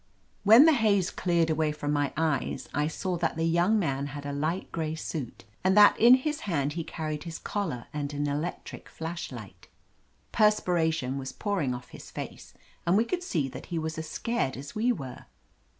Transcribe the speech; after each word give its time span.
When 0.43 0.65
the 0.65 0.71
haze 0.73 1.11
cleared 1.11 1.51
away 1.51 1.71
from 1.71 1.93
my 1.93 2.11
eyes 2.17 2.67
I 2.73 2.87
saw 2.87 3.17
that 3.17 3.35
the 3.37 3.45
young 3.45 3.77
man 3.77 4.07
had 4.07 4.25
on 4.25 4.33
a 4.33 4.35
light 4.39 4.71
gray 4.71 4.95
suit, 4.95 5.45
and 5.63 5.77
that 5.77 5.95
in 5.99 6.15
his 6.15 6.39
hand 6.49 6.73
he 6.73 6.83
carried 6.83 7.21
his 7.25 7.37
collar 7.37 7.85
and 7.93 8.11
an 8.11 8.27
electric 8.27 8.89
flashlight. 8.89 9.67
Perspiration 10.31 11.19
was 11.19 11.31
pouring 11.31 11.75
off 11.75 11.89
his 11.89 12.09
face 12.09 12.55
and 12.83 12.97
we 12.97 13.05
could 13.05 13.21
see 13.21 13.47
that 13.49 13.67
he 13.67 13.77
was 13.77 13.95
as 13.99 14.09
scared 14.09 14.57
as 14.57 14.73
we 14.73 14.91
were. 14.91 15.25